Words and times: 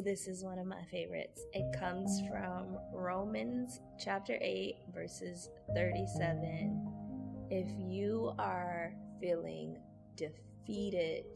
This 0.00 0.26
is 0.26 0.42
one 0.42 0.58
of 0.58 0.66
my 0.66 0.82
favorites. 0.90 1.42
It 1.52 1.78
comes 1.78 2.22
from 2.28 2.78
Romans 2.92 3.80
chapter 4.02 4.38
8, 4.40 4.76
verses 4.94 5.50
37. 5.74 7.48
If 7.50 7.68
you 7.78 8.32
are 8.38 8.94
feeling 9.20 9.78
defeated, 10.16 11.26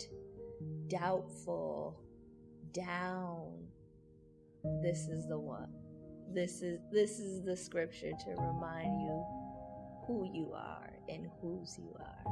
doubtful, 0.88 2.01
down, 2.72 3.67
this 4.83 5.09
is 5.09 5.29
the 5.29 5.38
one. 5.38 5.73
This 6.33 6.63
is 6.63 6.81
this 6.93 7.19
is 7.19 7.45
the 7.45 7.57
scripture 7.57 8.13
to 8.13 8.31
remind 8.31 9.01
you 9.01 9.25
who 10.07 10.29
you 10.33 10.53
are 10.54 10.93
and 11.09 11.29
whose 11.41 11.79
you 11.79 11.95
are. 12.01 12.25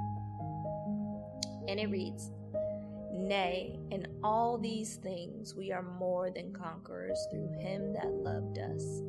And 1.68 1.78
it 1.78 1.90
reads, 1.90 2.30
Nay, 3.16 3.78
in 3.92 4.08
all 4.24 4.58
these 4.58 4.96
things 4.96 5.54
we 5.54 5.70
are 5.70 5.84
more 5.84 6.32
than 6.32 6.52
conquerors 6.52 7.28
through 7.30 7.48
him 7.60 7.92
that 7.92 8.08
loved 8.08 8.58
us. 8.58 9.02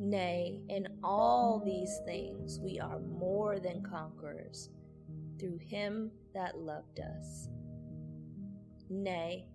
Nay, 0.00 0.60
in 0.68 0.88
all 1.04 1.62
these 1.64 2.00
things 2.04 2.58
we 2.60 2.80
are 2.80 2.98
more 2.98 3.60
than 3.60 3.84
conquerors 3.84 4.68
through 5.38 5.58
him 5.58 6.10
that 6.34 6.58
loved 6.58 6.98
us. 6.98 7.48
Nay, 8.88 9.46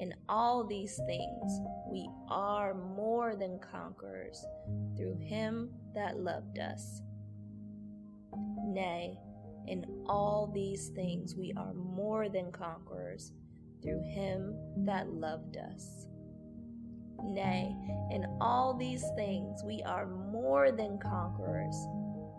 in 0.00 0.12
all 0.28 0.64
these 0.66 1.00
things 1.06 1.60
we 1.88 2.10
are 2.28 2.74
more 2.74 3.36
than 3.36 3.60
conquerors 3.60 4.44
through 4.96 5.18
him 5.18 5.70
that 5.94 6.18
loved 6.18 6.58
us. 6.58 7.00
Nay, 8.64 9.20
in 9.70 9.86
all 10.08 10.50
these 10.52 10.88
things 10.88 11.36
we 11.36 11.52
are 11.56 11.72
more 11.72 12.28
than 12.28 12.50
conquerors 12.50 13.32
through 13.82 14.02
him 14.02 14.56
that 14.78 15.08
loved 15.08 15.56
us. 15.56 16.06
Nay, 17.22 17.76
in 18.10 18.26
all 18.40 18.74
these 18.74 19.04
things 19.14 19.62
we 19.64 19.80
are 19.86 20.06
more 20.06 20.72
than 20.72 20.98
conquerors 20.98 21.76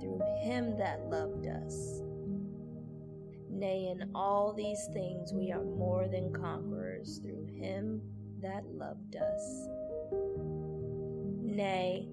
through 0.02 0.20
him 0.42 0.78
that 0.78 1.00
loved 1.06 1.48
us. 1.48 2.02
Nay, 3.50 3.88
in 3.92 4.12
all 4.14 4.52
these 4.52 4.90
things 4.92 5.32
we 5.32 5.54
are 5.54 5.64
more 5.64 6.10
than 6.10 6.34
conquerors 6.34 7.20
through 7.20 7.48
him 7.56 8.02
that 8.42 8.66
loved 8.66 9.16
us. 9.16 9.68
Nay, 11.42 12.10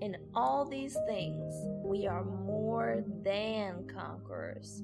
in 0.00 0.16
all 0.34 0.64
these 0.64 0.96
things 1.06 1.54
we 1.84 2.06
are 2.06 2.24
more 2.72 3.04
than 3.22 3.86
conquerors 3.86 4.82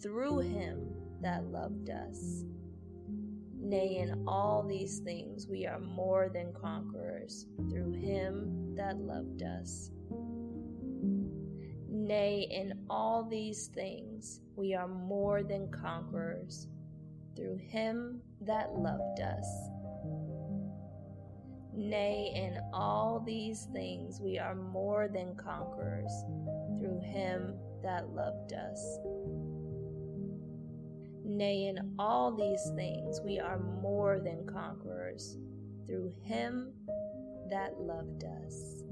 through 0.00 0.38
him 0.38 0.88
that 1.20 1.42
loved 1.46 1.90
us. 1.90 2.44
Nay, 3.58 3.96
in 4.00 4.22
all 4.28 4.62
these 4.62 5.00
things 5.00 5.48
we 5.50 5.66
are 5.66 5.80
more 5.80 6.30
than 6.32 6.52
conquerors 6.52 7.46
through 7.68 7.90
him 7.90 8.76
that 8.76 8.98
loved 8.98 9.42
us. 9.42 9.90
Nay, 11.88 12.46
in 12.52 12.84
all 12.88 13.24
these 13.28 13.66
things 13.66 14.40
we 14.54 14.72
are 14.74 14.86
more 14.86 15.42
than 15.42 15.68
conquerors 15.72 16.68
through 17.34 17.56
him 17.56 18.20
that 18.42 18.70
loved 18.74 19.20
us. 19.20 19.48
Nay, 21.76 22.32
in 22.36 22.60
all 22.72 23.20
these 23.26 23.66
things 23.72 24.20
we 24.20 24.38
are 24.38 24.54
more 24.54 25.08
than 25.08 25.34
conquerors 25.34 26.12
through 26.78 27.00
him 27.00 27.54
that 27.82 28.08
loved 28.10 28.52
us. 28.52 28.98
Nay, 31.24 31.66
in 31.66 31.94
all 31.98 32.32
these 32.32 32.70
things 32.76 33.20
we 33.24 33.38
are 33.40 33.58
more 33.58 34.20
than 34.20 34.46
conquerors 34.46 35.36
through 35.86 36.12
him 36.22 36.72
that 37.50 37.80
loved 37.80 38.24
us. 38.24 38.82